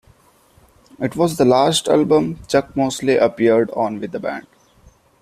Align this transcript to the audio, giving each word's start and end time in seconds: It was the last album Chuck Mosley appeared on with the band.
It 0.99 1.15
was 1.15 1.37
the 1.37 1.45
last 1.45 1.87
album 1.87 2.39
Chuck 2.47 2.75
Mosley 2.75 3.17
appeared 3.17 3.69
on 3.69 3.99
with 3.99 4.11
the 4.13 4.19
band. 4.19 4.47